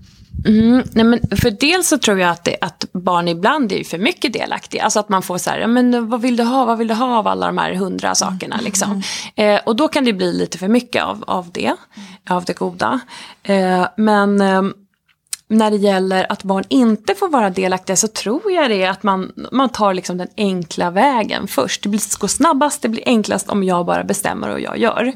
[0.44, 3.98] Mm, nej men för dels så tror jag att, det, att barn ibland är för
[3.98, 4.84] mycket delaktiga.
[4.84, 6.94] Alltså att man får så här, ja, men vad vill du ha, vad vill du
[6.94, 8.60] ha av alla de här hundra sakerna.
[8.62, 9.02] Liksom.
[9.34, 11.72] Eh, och då kan det bli lite för mycket av, av det,
[12.30, 13.00] av det goda.
[13.42, 14.62] Eh, men eh,
[15.48, 19.02] när det gäller att barn inte får vara delaktiga så tror jag det är att
[19.02, 21.82] man, man tar liksom den enkla vägen först.
[21.82, 25.12] Det blir, går snabbast, det blir enklast om jag bara bestämmer och jag gör.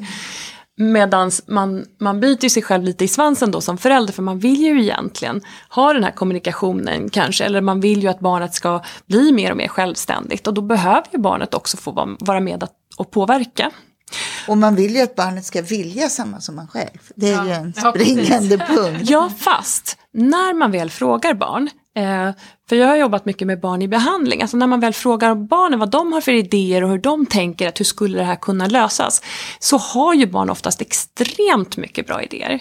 [0.81, 4.61] Medan man, man byter sig själv lite i svansen då som förälder för man vill
[4.61, 9.33] ju egentligen ha den här kommunikationen kanske eller man vill ju att barnet ska bli
[9.33, 12.73] mer och mer självständigt och då behöver ju barnet också få vara, vara med att,
[12.97, 13.71] och påverka.
[14.49, 16.99] Och man vill ju att barnet ska vilja samma som man själv.
[17.15, 19.01] Det är Ja, ju en ja, springande punkt.
[19.03, 22.31] Ja, fast när man väl frågar barn, eh,
[22.69, 25.79] för jag har jobbat mycket med barn i behandling, alltså när man väl frågar barnen
[25.79, 28.67] vad de har för idéer och hur de tänker att hur skulle det här kunna
[28.67, 29.23] lösas,
[29.59, 32.61] så har ju barn oftast extremt mycket bra idéer.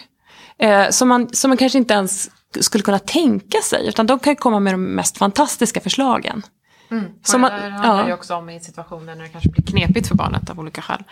[0.59, 4.35] Eh, som, man, som man kanske inte ens skulle kunna tänka sig, utan de kan
[4.35, 6.43] komma med de mest fantastiska förslagen.
[6.91, 7.05] Mm.
[7.05, 8.07] Att- det där handlar ja.
[8.07, 11.03] ju också om i situationer när det kanske blir knepigt för barnet av olika skäl.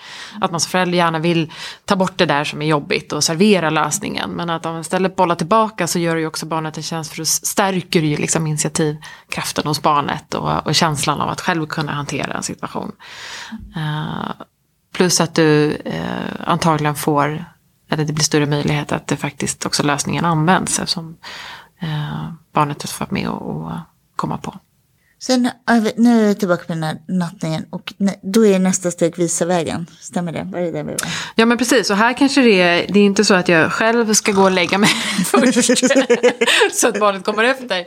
[0.42, 1.52] Att man som förälder gärna vill
[1.86, 4.30] ta bort det där som är jobbigt och servera lösningen.
[4.30, 7.14] Men att om man istället bollar tillbaka så gör det ju också barnet en tjänst
[7.14, 11.92] för att stärker ju liksom initiativkraften hos barnet och, och känslan av att själv kunna
[11.92, 12.92] hantera en situation.
[13.76, 14.32] Eh,
[14.94, 17.46] plus att du eh, antagligen får,
[17.90, 21.18] eller det blir större möjlighet att det faktiskt också lösningen används eftersom
[21.80, 23.72] eh, barnet har fått med och, och
[24.16, 24.60] komma på.
[25.20, 25.50] Sen,
[25.96, 29.88] nu är jag tillbaka på den här nattningen och då är nästa steg visa vägen.
[30.00, 30.48] Stämmer det?
[30.52, 31.00] Vad är det där vi var?
[31.36, 34.14] Ja men precis, och här kanske det är, det är inte så att jag själv
[34.14, 34.90] ska gå och lägga mig
[35.26, 35.72] först.
[36.72, 37.80] så att barnet kommer efter.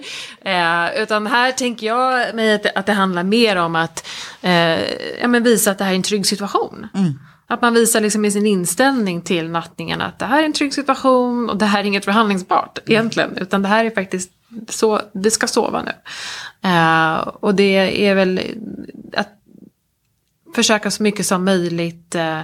[0.45, 4.07] Eh, utan här tänker jag mig att, det- att det handlar mer om att
[4.43, 4.53] eh,
[5.21, 6.87] ja, men visa att det här är en trygg situation.
[7.49, 10.75] Att man visar liksom i sin inställning till nattningen att det här är en trygg
[10.75, 13.37] situation och det här är inget förhandlingsbart egentligen.
[13.37, 14.31] Utan det här är faktiskt
[14.69, 15.93] så, vi ska sova nu.
[16.69, 18.41] Eh, och det är väl
[19.17, 19.29] att
[20.55, 22.41] försöka så mycket som möjligt eh,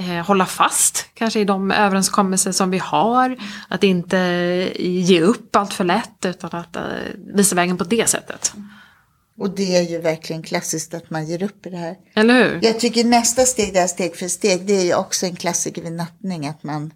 [0.00, 3.36] eh, hålla fast kanske i de överenskommelser som vi har.
[3.68, 4.18] Att inte
[4.78, 6.82] ge upp allt för lätt utan att eh,
[7.34, 8.52] visa vägen på det sättet.
[9.38, 11.96] Och det är ju verkligen klassiskt att man ger upp i det här.
[12.14, 12.58] Eller hur?
[12.62, 15.92] Jag tycker nästa steg, där steg för steg, det är ju också en klassiker vid
[15.92, 16.46] nattning.
[16.46, 16.92] Att man,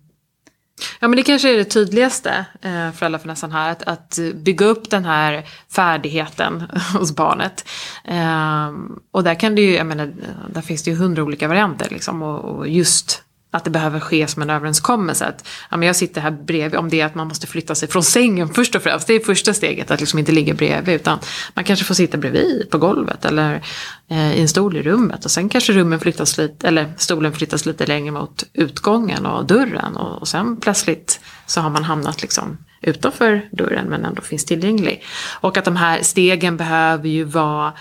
[1.01, 3.71] Ja men det kanske är det tydligaste eh, föräldraförnäsan här.
[3.71, 6.63] Att, att bygga upp den här färdigheten
[6.99, 7.69] hos barnet.
[8.05, 10.13] Ehm, och där kan det ju, jag menar,
[10.49, 12.23] där finns det ju hundra olika varianter liksom.
[12.23, 13.23] Och, och just
[13.55, 15.27] att det behöver ske som en överenskommelse.
[15.27, 17.89] Att, ja, men jag sitter här bredvid, om det är att man måste flytta sig
[17.89, 19.07] från sängen först och främst.
[19.07, 20.95] Det är första steget, att liksom inte ligga bredvid.
[20.95, 21.19] Utan
[21.55, 23.63] man kanske får sitta bredvid på golvet eller
[24.09, 25.25] eh, i en stol i rummet.
[25.25, 29.97] Och sen kanske rummen flyttas lite, eller stolen flyttas lite längre mot utgången och dörren.
[29.97, 35.05] Och, och sen plötsligt så har man hamnat liksom utanför dörren men ändå finns tillgänglig.
[35.41, 37.73] Och att de här stegen behöver ju vara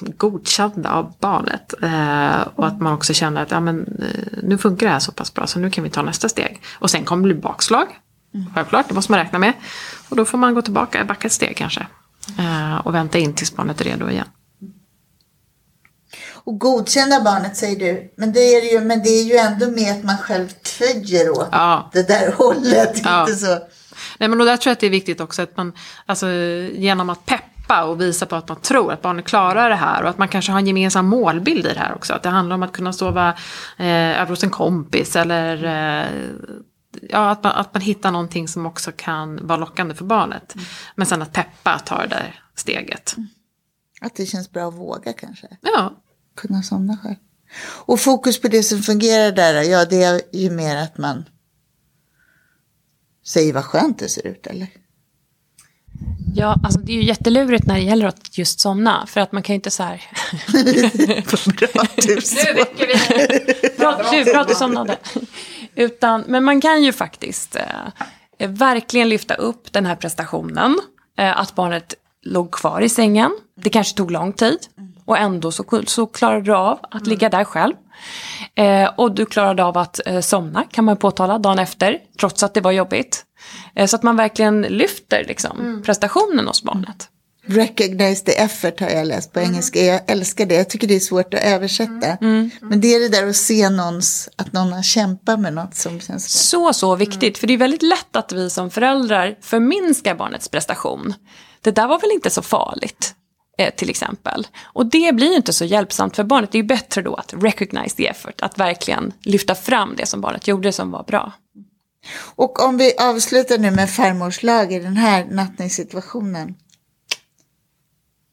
[0.00, 1.74] godkända av barnet.
[1.82, 5.12] Eh, och att man också känner att ja, men, eh, nu funkar det här så
[5.12, 6.62] pass bra så nu kan vi ta nästa steg.
[6.78, 7.86] Och sen kommer det bli bakslag.
[8.54, 9.52] Självklart, det måste man räkna med.
[10.08, 11.86] Och då får man gå tillbaka, backa ett steg kanske.
[12.38, 14.26] Eh, och vänta in tills barnet är redo igen.
[16.44, 19.92] och godkända barnet säger du, men det är ju, men det är ju ändå med
[19.92, 21.90] att man själv töjer åt Ja.
[21.92, 23.00] det där hållet.
[23.04, 23.20] Ja.
[23.20, 23.58] Inte så.
[24.18, 25.72] Nej men och där tror jag att det är viktigt också att man,
[26.06, 26.26] alltså
[26.72, 30.08] genom att peppa och visa på att man tror att barnet klarar det här och
[30.08, 32.14] att man kanske har en gemensam målbild i det här också.
[32.14, 33.28] Att det handlar om att kunna sova
[33.78, 36.06] eh, över hos en kompis eller eh,
[37.10, 40.54] ja, att, man, att man hittar någonting som också kan vara lockande för barnet.
[40.94, 43.16] Men sen att peppa att ta det där steget.
[44.00, 45.46] Att det känns bra att våga kanske.
[45.60, 45.92] Ja,
[46.36, 47.16] Kunna somna själv.
[47.86, 51.24] Och fokus på det som fungerar där, ja det är ju mer att man
[53.26, 54.68] säger vad skönt det ser ut eller?
[56.34, 59.06] Ja, alltså det är ju jättelurigt när det gäller att just somna.
[59.06, 60.02] För att man kan ju inte så här...
[61.30, 62.44] Vad bra tips.
[62.44, 63.78] nu väcker vi.
[63.78, 64.96] Bra, du, bra att du somnade.
[65.74, 67.56] Utan, men man kan ju faktiskt
[68.38, 70.80] eh, verkligen lyfta upp den här prestationen.
[71.18, 73.30] Eh, att barnet låg kvar i sängen.
[73.56, 74.58] Det kanske tog lång tid.
[75.04, 77.74] Och ändå så, så klarade du av att ligga där själv.
[78.56, 81.98] Eh, och du klarade av att eh, somna kan man påtala dagen efter.
[82.20, 83.24] Trots att det var jobbigt.
[83.74, 87.08] Eh, så att man verkligen lyfter liksom, prestationen hos barnet.
[87.48, 89.80] Recognize the effort har jag läst på engelska.
[89.80, 90.54] Jag älskar det.
[90.54, 92.16] Jag tycker det är svårt att översätta.
[92.60, 96.00] Men det är det där att se någons, att någon har kämpat med något som
[96.00, 96.48] känns...
[96.48, 97.38] Så, så viktigt.
[97.38, 101.14] För det är väldigt lätt att vi som föräldrar förminskar barnets prestation.
[101.60, 103.14] Det där var väl inte så farligt,
[103.76, 104.46] till exempel.
[104.62, 106.52] Och det blir ju inte så hjälpsamt för barnet.
[106.52, 110.20] Det är ju bättre då att recognize the effort, att verkligen lyfta fram det som
[110.20, 111.32] barnet gjorde som var bra.
[112.18, 116.54] Och om vi avslutar nu med farmors lag i den här nattningssituationen.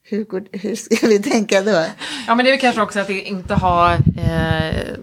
[0.02, 1.84] Hur, går, hur ska vi tänka då?
[2.26, 4.96] Ja men det är väl kanske också att inte ha eh,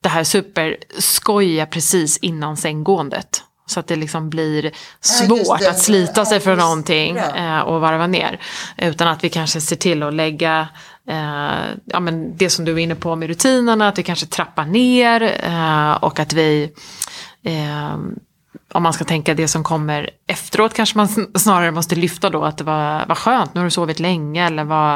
[0.00, 3.42] det här superskojiga precis innan sänggåendet.
[3.66, 5.70] Så att det liksom blir svårt det.
[5.70, 7.36] att slita sig Ja, från någonting bra.
[7.36, 8.40] eh, och varva ner.
[8.78, 10.68] Utan att vi kanske ser till att lägga
[11.08, 14.64] eh, ja, men det som du är inne på med rutinerna, att vi kanske trappar
[14.64, 16.72] ner eh, och att vi
[17.42, 17.96] eh,
[18.72, 22.44] om man ska tänka det som kommer efteråt kanske man sn- snarare måste lyfta då
[22.44, 24.94] att det var, var skönt, nu har du sovit länge eller vad,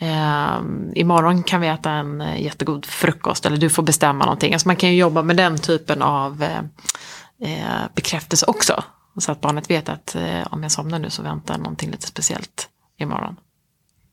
[0.00, 0.60] eh,
[0.94, 4.52] imorgon kan vi äta en jättegod frukost eller du får bestämma någonting.
[4.52, 6.60] Alltså man kan ju jobba med den typen av eh,
[7.40, 8.84] eh, bekräftelse också.
[9.18, 12.68] Så att barnet vet att eh, om jag somnar nu så väntar någonting lite speciellt
[12.98, 13.36] imorgon.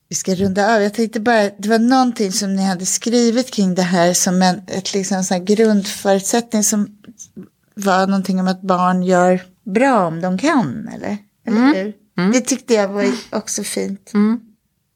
[0.08, 0.82] Vi ska runda av.
[0.82, 4.62] Jag tänkte bara, det var någonting som ni hade skrivit kring det här som en
[4.66, 6.98] ett liksom sån grundförutsättning som
[7.74, 11.18] var någonting om att barn gör bra om de kan, eller?
[11.46, 11.92] eller hur?
[12.32, 14.10] Det tyckte jag var också fint.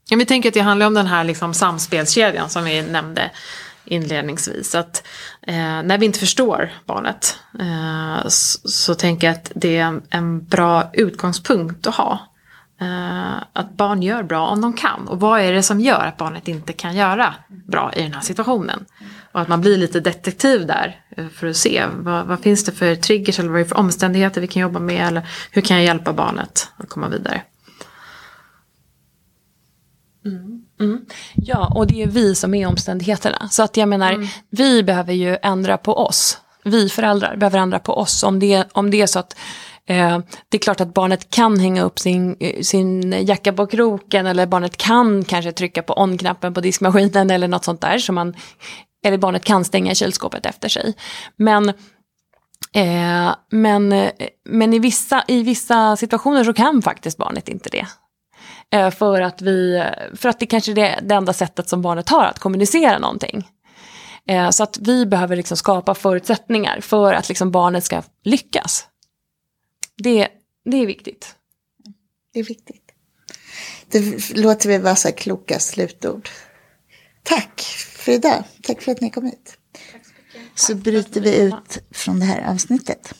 [0.08, 3.30] Ja, vi tänker att det handlar om den här liksom samspelskedjan som vi nämnde
[3.88, 4.74] inledningsvis.
[4.74, 5.06] Att
[5.42, 10.02] eh, när vi inte förstår barnet eh, så, så tänker jag att det är en,
[10.10, 12.20] en bra utgångspunkt att ha.
[12.80, 15.08] Eh, att barn gör bra om de kan.
[15.08, 18.20] Och vad är det som gör att barnet inte kan göra bra i den här
[18.20, 18.84] situationen?
[19.32, 22.72] Och att man blir lite detektiv där eh, för att se vad, vad finns det
[22.72, 25.06] för triggers eller vad är det för omständigheter vi kan jobba med.
[25.06, 27.42] Eller hur kan jag hjälpa barnet att komma vidare.
[31.34, 33.48] Ja, och det är vi som är omständigheterna.
[33.50, 36.38] Så att jag menar, vi behöver ju ändra på oss.
[36.64, 38.22] Vi föräldrar behöver ändra på oss.
[38.22, 39.36] Om det, om det är så att
[39.86, 44.26] eh, det är klart att barnet kan hänga upp sin, eh, sin jacka på kroken
[44.26, 47.98] eller barnet kan kanske trycka på on-knappen på diskmaskinen eller något sånt där.
[47.98, 48.34] Så man,
[49.04, 50.94] eller barnet kan stänga kylskåpet efter sig.
[51.36, 51.72] Men
[52.72, 54.10] Eh, men eh,
[54.44, 57.86] men i, vissa, i vissa situationer så kan faktiskt barnet inte det.
[58.72, 62.24] Eh, för, att vi, för att det kanske är det, enda sättet som barnet har
[62.24, 63.48] att kommunicera någonting.
[64.26, 68.86] Eh, så att vi behöver liksom skapa förutsättningar för att liksom barnet ska lyckas.
[69.96, 70.28] Det,
[70.64, 71.34] det är viktigt.
[72.32, 72.82] Det är viktigt.
[73.90, 76.28] Det låter vi vara så här kloka slutord.
[77.22, 78.44] Tack för idag.
[78.62, 79.58] Tack för att ni kom hit.
[80.54, 83.14] Så bryter vi ut från det här avsnittet.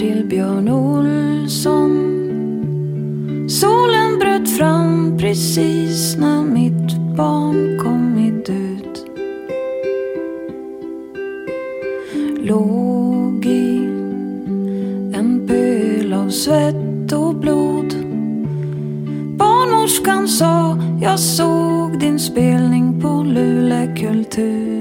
[0.00, 1.90] Till Björn Olsson.
[3.48, 9.06] Solen bröt fram precis när mitt barn kommit ut.
[12.38, 13.76] Låg i
[15.14, 17.94] en pöl av svett och blod.
[19.38, 24.79] Barnmorskan sa jag såg din spelning på Luleå kultur.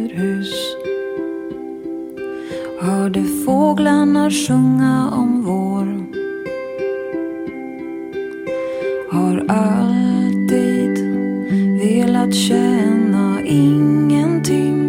[2.89, 5.85] Hörde fåglarna sjunga om vår?
[9.11, 10.99] Har alltid
[11.79, 14.79] velat känna ingenting.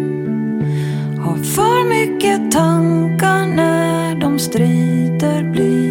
[1.19, 5.90] Har för mycket tankar när de strider blir.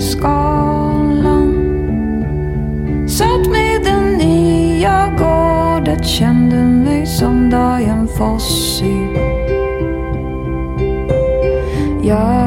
[0.00, 1.54] Skalan
[3.08, 9.06] Satt med den nya gårdet, Kände mig som Dian Fossey
[12.02, 12.37] Jag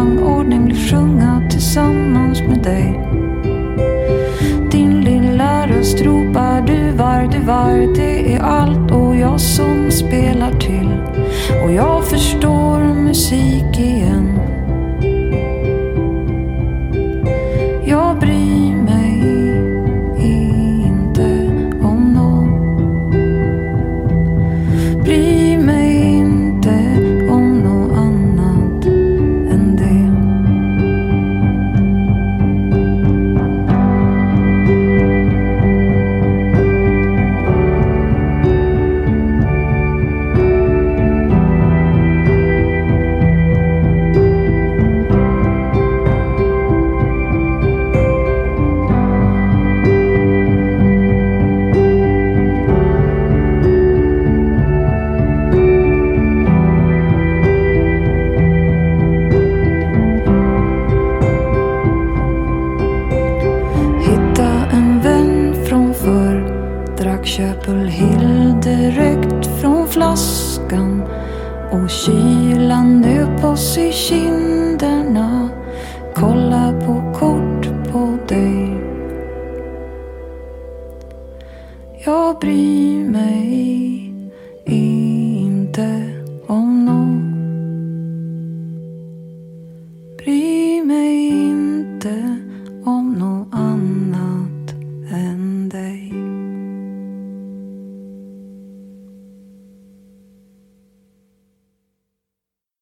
[0.00, 3.00] rangordning blir sjunga tillsammans med dig.
[4.70, 8.90] Din lilla röst ropar du var, du var Det är allt.
[8.90, 10.88] Och jag som spelar till.
[11.64, 13.69] Och jag förstår musik